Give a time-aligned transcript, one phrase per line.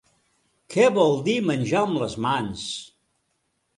[0.75, 2.67] Què vol dir menjar amb les mans?